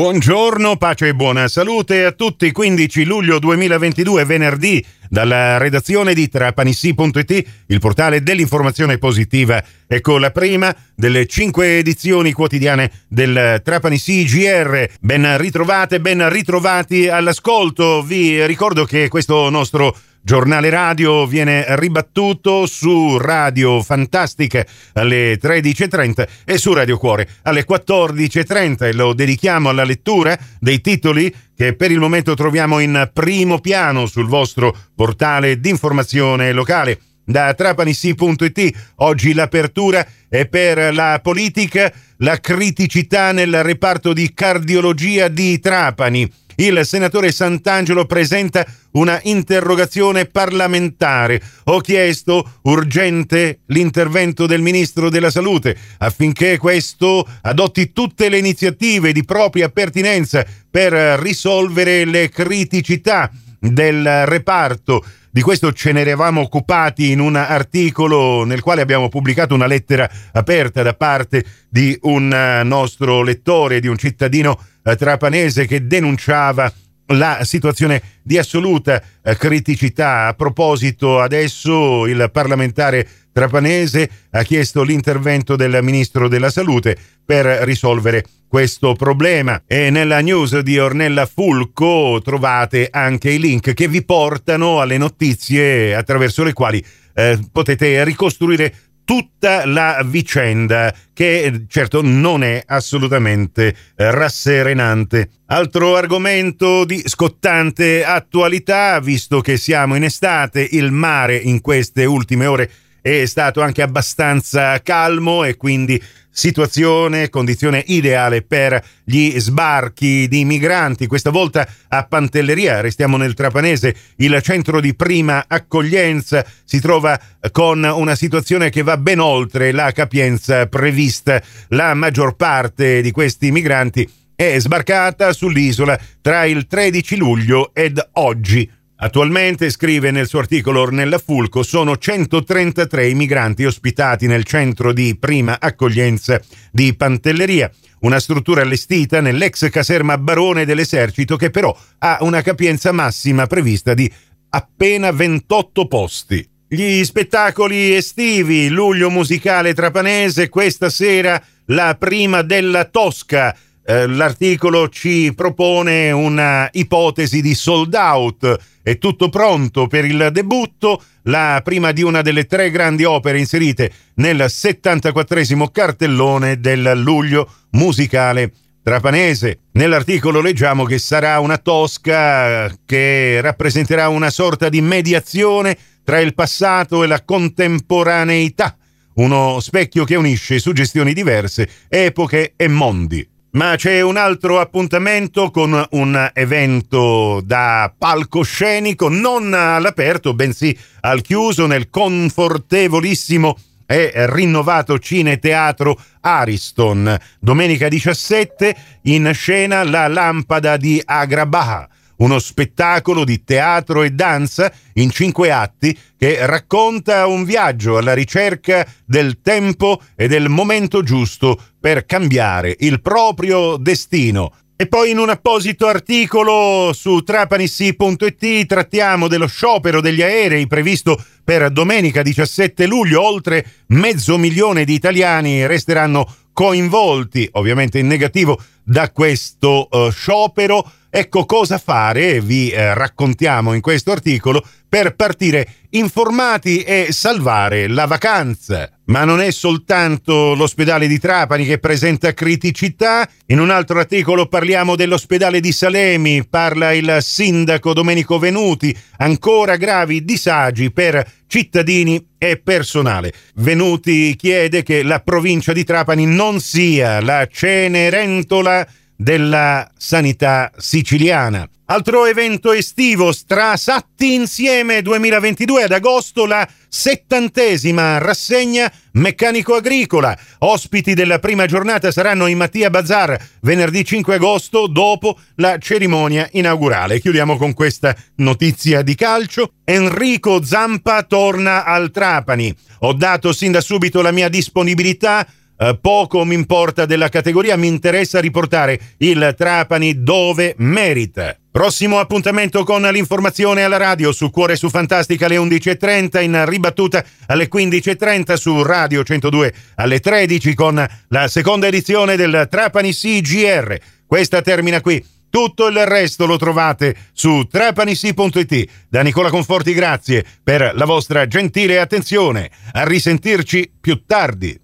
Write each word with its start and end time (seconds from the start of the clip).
Buongiorno, 0.00 0.78
pace 0.78 1.08
e 1.08 1.14
buona 1.14 1.46
salute 1.46 2.06
a 2.06 2.12
tutti. 2.12 2.52
15 2.52 3.04
luglio 3.04 3.38
2022, 3.38 4.24
venerdì, 4.24 4.82
dalla 5.10 5.58
redazione 5.58 6.14
di 6.14 6.26
trapanissi.it, 6.26 7.44
il 7.66 7.78
portale 7.80 8.22
dell'informazione 8.22 8.96
positiva. 8.96 9.62
Ecco 9.86 10.16
la 10.16 10.30
prima 10.30 10.74
delle 10.94 11.26
cinque 11.26 11.76
edizioni 11.76 12.32
quotidiane 12.32 12.90
del 13.08 13.60
Trapanissi 13.62 14.24
GR. 14.24 14.88
Ben 15.00 15.36
ritrovate, 15.36 16.00
ben 16.00 16.30
ritrovati 16.30 17.08
all'ascolto. 17.08 18.02
Vi 18.02 18.46
ricordo 18.46 18.86
che 18.86 19.08
questo 19.08 19.50
nostro 19.50 19.94
giornale 20.22 20.70
radio 20.70 21.26
viene 21.26 21.64
ribattuto 21.76 22.66
su 22.66 23.16
Radio 23.18 23.82
Fantastica 23.82 24.64
alle 24.94 25.38
13.30 25.40 26.28
e 26.44 26.58
su 26.58 26.72
Radio 26.72 26.98
Cuore 26.98 27.28
alle 27.42 27.64
14.30 27.66 28.84
e 28.84 28.92
lo 28.92 29.14
dedichiamo 29.14 29.68
alla 29.68 29.84
lettura 29.84 30.38
dei 30.58 30.80
titoli 30.80 31.34
che 31.56 31.74
per 31.74 31.90
il 31.90 31.98
momento 31.98 32.34
troviamo 32.34 32.78
in 32.78 33.10
primo 33.12 33.60
piano 33.60 34.06
sul 34.06 34.26
vostro 34.26 34.76
portale 34.94 35.60
di 35.60 35.68
informazione 35.70 36.52
locale. 36.52 37.00
Da 37.24 37.54
trapanissi.it 37.54 38.92
oggi 38.96 39.34
l'apertura 39.34 40.04
è 40.28 40.46
per 40.46 40.92
la 40.92 41.20
politica, 41.22 41.92
la 42.18 42.40
criticità 42.40 43.32
nel 43.32 43.62
reparto 43.62 44.12
di 44.12 44.32
cardiologia 44.34 45.28
di 45.28 45.60
Trapani 45.60 46.28
il 46.66 46.84
senatore 46.84 47.32
Sant'Angelo 47.32 48.04
presenta 48.04 48.66
una 48.92 49.18
interrogazione 49.22 50.26
parlamentare. 50.26 51.40
Ho 51.64 51.80
chiesto 51.80 52.58
urgente 52.62 53.60
l'intervento 53.66 54.46
del 54.46 54.60
ministro 54.60 55.08
della 55.08 55.30
Salute 55.30 55.76
affinché 55.98 56.58
questo 56.58 57.26
adotti 57.42 57.92
tutte 57.92 58.28
le 58.28 58.38
iniziative 58.38 59.12
di 59.12 59.24
propria 59.24 59.68
pertinenza 59.70 60.44
per 60.70 60.92
risolvere 61.20 62.04
le 62.04 62.28
criticità 62.28 63.30
del 63.58 64.26
reparto. 64.26 65.04
Di 65.32 65.42
questo 65.42 65.72
ce 65.72 65.92
ne 65.92 66.00
eravamo 66.00 66.40
occupati 66.40 67.12
in 67.12 67.20
un 67.20 67.36
articolo 67.36 68.42
nel 68.42 68.62
quale 68.62 68.80
abbiamo 68.80 69.08
pubblicato 69.08 69.54
una 69.54 69.68
lettera 69.68 70.10
aperta 70.32 70.82
da 70.82 70.94
parte 70.94 71.44
di 71.68 71.96
un 72.02 72.62
nostro 72.64 73.22
lettore, 73.22 73.78
di 73.78 73.86
un 73.86 73.96
cittadino 73.96 74.58
eh, 74.82 74.96
trapanese 74.96 75.66
che 75.66 75.86
denunciava 75.86 76.72
la 77.12 77.44
situazione 77.44 78.02
di 78.22 78.38
assoluta 78.38 79.02
eh, 79.22 79.36
criticità. 79.36 80.26
A 80.26 80.34
proposito, 80.34 81.20
adesso 81.20 82.06
il 82.06 82.28
parlamentare 82.32 83.08
trapanese 83.32 84.10
ha 84.30 84.42
chiesto 84.42 84.82
l'intervento 84.82 85.56
del 85.56 85.78
ministro 85.82 86.28
della 86.28 86.50
Salute 86.50 86.96
per 87.24 87.44
risolvere 87.62 88.24
questo 88.48 88.94
problema. 88.94 89.62
E 89.66 89.90
nella 89.90 90.20
news 90.20 90.58
di 90.60 90.78
Ornella 90.78 91.26
Fulco 91.26 92.20
trovate 92.22 92.88
anche 92.90 93.30
i 93.30 93.38
link 93.38 93.72
che 93.74 93.88
vi 93.88 94.04
portano 94.04 94.80
alle 94.80 94.98
notizie 94.98 95.94
attraverso 95.94 96.42
le 96.42 96.52
quali 96.52 96.84
eh, 97.14 97.38
potete 97.52 98.02
ricostruire 98.04 98.74
tutta 99.10 99.66
la 99.66 100.04
vicenda 100.06 100.94
che 101.12 101.64
certo 101.66 102.00
non 102.00 102.44
è 102.44 102.62
assolutamente 102.64 103.74
eh, 103.96 104.08
rasserenante. 104.12 105.30
Altro 105.46 105.96
argomento 105.96 106.84
di 106.84 107.02
scottante 107.04 108.04
attualità, 108.04 109.00
visto 109.00 109.40
che 109.40 109.56
siamo 109.56 109.96
in 109.96 110.04
estate, 110.04 110.64
il 110.70 110.92
mare 110.92 111.34
in 111.34 111.60
queste 111.60 112.04
ultime 112.04 112.46
ore 112.46 112.70
è 113.02 113.24
stato 113.24 113.62
anche 113.62 113.82
abbastanza 113.82 114.80
calmo 114.80 115.42
e 115.42 115.56
quindi 115.56 116.00
situazione, 116.30 117.28
condizione 117.28 117.82
ideale 117.86 118.42
per 118.42 118.82
gli 119.04 119.38
sbarchi 119.38 120.28
di 120.28 120.44
migranti. 120.44 121.06
Questa 121.06 121.30
volta 121.30 121.66
a 121.88 122.04
Pantelleria, 122.04 122.80
restiamo 122.80 123.16
nel 123.16 123.34
Trapanese, 123.34 123.94
il 124.16 124.40
centro 124.42 124.80
di 124.80 124.94
prima 124.94 125.44
accoglienza 125.46 126.44
si 126.64 126.80
trova 126.80 127.18
con 127.52 127.82
una 127.82 128.14
situazione 128.14 128.70
che 128.70 128.82
va 128.82 128.96
ben 128.96 129.18
oltre 129.18 129.72
la 129.72 129.92
capienza 129.92 130.66
prevista. 130.66 131.42
La 131.68 131.94
maggior 131.94 132.36
parte 132.36 133.02
di 133.02 133.10
questi 133.10 133.50
migranti 133.50 134.08
è 134.34 134.58
sbarcata 134.58 135.34
sull'isola 135.34 135.98
tra 136.22 136.46
il 136.46 136.66
13 136.66 137.16
luglio 137.16 137.72
ed 137.74 138.00
oggi. 138.12 138.78
Attualmente, 139.02 139.70
scrive 139.70 140.10
nel 140.10 140.26
suo 140.26 140.40
articolo 140.40 140.82
Ornella 140.82 141.16
Fulco, 141.16 141.62
sono 141.62 141.96
133 141.96 143.08
i 143.08 143.14
migranti 143.14 143.64
ospitati 143.64 144.26
nel 144.26 144.44
centro 144.44 144.92
di 144.92 145.16
prima 145.18 145.58
accoglienza 145.58 146.38
di 146.70 146.94
Pantelleria, 146.94 147.70
una 148.00 148.20
struttura 148.20 148.60
allestita 148.60 149.22
nell'ex 149.22 149.70
caserma 149.70 150.18
Barone 150.18 150.66
dell'Esercito 150.66 151.36
che 151.36 151.48
però 151.48 151.74
ha 152.00 152.18
una 152.20 152.42
capienza 152.42 152.92
massima 152.92 153.46
prevista 153.46 153.94
di 153.94 154.10
appena 154.50 155.10
28 155.12 155.86
posti. 155.86 156.46
Gli 156.68 157.02
spettacoli 157.02 157.94
estivi, 157.94 158.68
luglio 158.68 159.08
musicale 159.08 159.72
trapanese, 159.72 160.50
questa 160.50 160.90
sera 160.90 161.42
la 161.66 161.96
prima 161.98 162.42
della 162.42 162.84
Tosca, 162.84 163.56
eh, 163.90 164.06
l'articolo 164.06 164.88
ci 164.88 165.32
propone 165.34 166.12
una 166.12 166.68
ipotesi 166.70 167.42
di 167.42 167.54
sold 167.54 167.92
out. 167.94 168.56
È 168.84 168.98
tutto 168.98 169.28
pronto 169.28 169.88
per 169.88 170.04
il 170.04 170.28
debutto, 170.30 171.02
la 171.22 171.60
prima 171.64 171.90
di 171.90 172.02
una 172.02 172.22
delle 172.22 172.46
tre 172.46 172.70
grandi 172.70 173.02
opere 173.02 173.40
inserite 173.40 173.90
nel 174.14 174.48
74 174.48 175.70
cartellone 175.72 176.60
del 176.60 176.92
luglio 177.02 177.50
musicale 177.70 178.52
trapanese. 178.80 179.58
Nell'articolo 179.72 180.40
leggiamo 180.40 180.84
che 180.84 181.00
sarà 181.00 181.40
una 181.40 181.58
tosca 181.58 182.72
che 182.86 183.40
rappresenterà 183.40 184.08
una 184.08 184.30
sorta 184.30 184.68
di 184.68 184.80
mediazione 184.80 185.76
tra 186.04 186.20
il 186.20 186.34
passato 186.34 187.02
e 187.02 187.08
la 187.08 187.24
contemporaneità, 187.24 188.76
uno 189.14 189.58
specchio 189.58 190.04
che 190.04 190.14
unisce 190.14 190.60
suggestioni 190.60 191.12
diverse, 191.12 191.68
epoche 191.88 192.52
e 192.54 192.68
mondi. 192.68 193.38
Ma 193.52 193.74
c'è 193.76 194.00
un 194.00 194.16
altro 194.16 194.60
appuntamento 194.60 195.50
con 195.50 195.84
un 195.90 196.30
evento 196.34 197.40
da 197.44 197.92
palcoscenico, 197.98 199.08
non 199.08 199.52
all'aperto, 199.52 200.34
bensì 200.34 200.76
al 201.00 201.20
chiuso 201.20 201.66
nel 201.66 201.90
confortevolissimo 201.90 203.58
e 203.86 204.12
rinnovato 204.14 205.00
Cine 205.00 205.40
Teatro 205.40 205.98
Ariston. 206.20 207.18
Domenica 207.40 207.88
17 207.88 208.76
in 209.02 209.28
scena 209.34 209.82
La 209.82 210.06
lampada 210.06 210.76
di 210.76 211.02
Agrabah 211.04 211.88
uno 212.20 212.38
spettacolo 212.38 213.24
di 213.24 213.44
teatro 213.44 214.02
e 214.02 214.10
danza 214.10 214.72
in 214.94 215.10
cinque 215.10 215.50
atti 215.50 215.96
che 216.16 216.46
racconta 216.46 217.26
un 217.26 217.44
viaggio 217.44 217.98
alla 217.98 218.14
ricerca 218.14 218.86
del 219.04 219.40
tempo 219.42 220.00
e 220.14 220.28
del 220.28 220.48
momento 220.48 221.02
giusto 221.02 221.58
per 221.78 222.06
cambiare 222.06 222.76
il 222.80 223.00
proprio 223.00 223.76
destino. 223.76 224.52
E 224.76 224.86
poi 224.86 225.10
in 225.10 225.18
un 225.18 225.28
apposito 225.28 225.86
articolo 225.86 226.92
su 226.94 227.20
trapanissi.it 227.20 228.64
trattiamo 228.64 229.28
dello 229.28 229.46
sciopero 229.46 230.00
degli 230.00 230.22
aerei 230.22 230.66
previsto 230.66 231.22
per 231.44 231.70
domenica 231.70 232.22
17 232.22 232.86
luglio. 232.86 233.22
Oltre 233.22 233.66
mezzo 233.88 234.38
milione 234.38 234.84
di 234.84 234.94
italiani 234.94 235.66
resteranno 235.66 236.26
coinvolti, 236.60 237.48
ovviamente 237.52 237.98
in 237.98 238.06
negativo, 238.06 238.60
da 238.82 239.10
questo 239.12 239.88
uh, 239.90 240.10
sciopero 240.10 240.92
Ecco 241.12 241.44
cosa 241.44 241.76
fare, 241.78 242.40
vi 242.40 242.70
eh, 242.70 242.94
raccontiamo 242.94 243.72
in 243.72 243.80
questo 243.80 244.12
articolo, 244.12 244.64
per 244.88 245.16
partire 245.16 245.66
informati 245.90 246.82
e 246.82 247.08
salvare 247.10 247.88
la 247.88 248.06
vacanza. 248.06 248.88
Ma 249.10 249.24
non 249.24 249.40
è 249.40 249.50
soltanto 249.50 250.54
l'ospedale 250.54 251.08
di 251.08 251.18
Trapani 251.18 251.66
che 251.66 251.78
presenta 251.78 252.32
criticità. 252.32 253.28
In 253.46 253.58
un 253.58 253.70
altro 253.70 253.98
articolo 253.98 254.46
parliamo 254.46 254.94
dell'ospedale 254.94 255.58
di 255.58 255.72
Salemi, 255.72 256.46
parla 256.46 256.92
il 256.92 257.18
sindaco 257.20 257.92
Domenico 257.92 258.38
Venuti, 258.38 258.96
ancora 259.16 259.74
gravi 259.74 260.24
disagi 260.24 260.92
per 260.92 261.28
cittadini 261.48 262.24
e 262.38 262.58
personale. 262.58 263.32
Venuti 263.56 264.36
chiede 264.36 264.84
che 264.84 265.02
la 265.02 265.18
provincia 265.18 265.72
di 265.72 265.82
Trapani 265.82 266.24
non 266.24 266.60
sia 266.60 267.20
la 267.20 267.48
Cenerentola 267.50 268.86
della 269.16 269.90
sanità 269.96 270.70
siciliana. 270.76 271.68
Altro 271.90 272.24
evento 272.24 272.72
estivo, 272.72 273.32
Strasatti 273.32 274.34
Insieme 274.34 275.02
2022 275.02 275.82
ad 275.82 275.90
agosto, 275.90 276.46
la 276.46 276.64
settantesima 276.88 278.18
rassegna 278.18 278.88
meccanico-agricola. 279.14 280.38
Ospiti 280.58 281.14
della 281.14 281.40
prima 281.40 281.66
giornata 281.66 282.12
saranno 282.12 282.46
i 282.46 282.54
Mattia 282.54 282.90
Bazar 282.90 283.36
venerdì 283.62 284.04
5 284.04 284.36
agosto 284.36 284.86
dopo 284.86 285.36
la 285.56 285.78
cerimonia 285.78 286.48
inaugurale. 286.52 287.18
Chiudiamo 287.18 287.56
con 287.56 287.74
questa 287.74 288.14
notizia 288.36 289.02
di 289.02 289.16
calcio. 289.16 289.72
Enrico 289.82 290.62
Zampa 290.62 291.24
torna 291.24 291.84
al 291.84 292.12
Trapani. 292.12 292.72
Ho 293.00 293.14
dato 293.14 293.52
sin 293.52 293.72
da 293.72 293.80
subito 293.80 294.22
la 294.22 294.30
mia 294.30 294.48
disponibilità 294.48 295.44
eh, 295.82 295.98
poco 295.98 296.44
mi 296.44 296.54
importa 296.54 297.06
della 297.06 297.30
categoria, 297.30 297.74
mi 297.74 297.86
interessa 297.86 298.38
riportare 298.38 299.00
il 299.18 299.54
Trapani 299.56 300.22
dove 300.22 300.74
merita. 300.76 301.56
Prossimo 301.70 302.18
appuntamento 302.18 302.84
con 302.84 303.00
l'informazione 303.00 303.82
alla 303.82 303.96
radio 303.96 304.30
su 304.32 304.50
Cuore 304.50 304.76
su 304.76 304.90
Fantastica 304.90 305.46
alle 305.46 305.56
11.30, 305.56 306.42
in 306.42 306.64
ribattuta 306.66 307.24
alle 307.46 307.68
15.30 307.72 308.54
su 308.54 308.82
Radio 308.82 309.22
102 309.22 309.72
alle 309.94 310.20
13 310.20 310.74
con 310.74 311.06
la 311.28 311.48
seconda 311.48 311.86
edizione 311.86 312.36
del 312.36 312.66
Trapani 312.68 313.12
CGR. 313.14 313.96
Questa 314.26 314.60
termina 314.60 315.00
qui. 315.00 315.24
Tutto 315.48 315.88
il 315.88 316.06
resto 316.06 316.46
lo 316.46 316.58
trovate 316.58 317.16
su 317.32 317.66
trapanisi.it. 317.68 318.90
Da 319.08 319.22
Nicola 319.22 319.50
Conforti 319.50 319.94
grazie 319.94 320.44
per 320.62 320.92
la 320.94 321.04
vostra 321.06 321.46
gentile 321.46 321.98
attenzione. 321.98 322.70
A 322.92 323.04
risentirci 323.04 323.90
più 324.00 324.22
tardi. 324.26 324.79